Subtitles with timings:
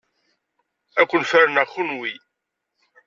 [0.99, 2.13] Ad ken-ferneɣ kenwi!